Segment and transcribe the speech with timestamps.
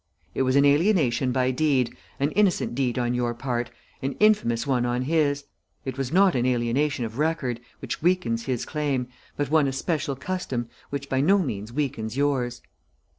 [0.33, 3.69] It was an alienation by deed, an innocent deed on your part,
[4.01, 5.43] an infamous one on his.
[5.85, 10.15] It was not an alienation of record, which weakens his claim, but one of special
[10.15, 12.63] custom, which by no means weakens yours.